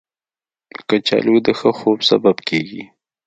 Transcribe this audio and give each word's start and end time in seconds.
کچالو 0.87 1.35
د 1.45 1.47
ښه 1.59 1.71
خوب 1.79 1.99
سبب 2.09 2.37
کېږي 2.49 2.83